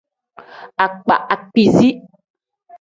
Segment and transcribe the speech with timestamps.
[0.85, 1.89] Akpa akpiizi.